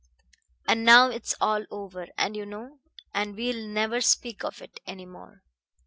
[0.67, 2.79] "And now it's all over, and you know
[3.13, 5.43] and we'll never speak of it any more."